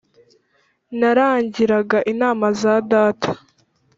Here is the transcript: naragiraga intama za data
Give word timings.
naragiraga 0.99 1.97
intama 2.11 2.47
za 2.61 2.75
data 2.91 3.31